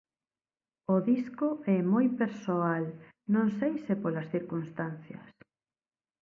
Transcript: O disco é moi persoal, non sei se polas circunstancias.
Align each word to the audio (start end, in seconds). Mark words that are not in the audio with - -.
O 0.95 0.97
disco 1.11 1.47
é 1.75 1.77
moi 1.93 2.07
persoal, 2.21 2.83
non 3.33 3.45
sei 3.59 3.73
se 3.85 3.93
polas 4.03 4.29
circunstancias. 4.33 5.27